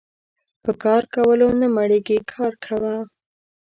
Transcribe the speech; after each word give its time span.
په 0.63 0.71
کار 0.83 1.03
کولو 1.15 1.47
نه 1.61 1.67
مړکيږي 1.75 2.17
کار 2.33 2.53
کوه. 2.65 2.95